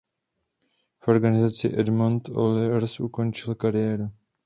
V 0.99 1.07
organizaci 1.07 1.79
Edmonton 1.79 2.35
Oilers 2.37 2.99
ukončil 2.99 3.55
kariéru. 3.55 4.09